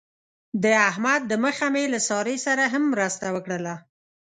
د 0.63 0.65
احمد 0.89 1.21
د 1.27 1.33
مخه 1.43 1.67
مې 1.73 1.83
له 1.93 1.99
سارې 2.07 2.35
سره 2.45 2.63
هم 2.73 2.83
مرسته 2.93 3.25
وکړله. 3.35 3.75